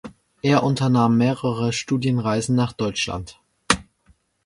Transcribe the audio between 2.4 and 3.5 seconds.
nach Deutschland.